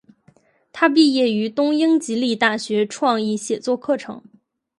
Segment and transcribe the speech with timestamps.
[0.73, 4.23] 她毕业于东英吉利亚大学创意写作课程。